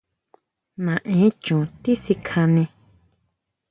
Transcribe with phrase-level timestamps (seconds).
[0.85, 2.63] ¿Naen choón tisikjané?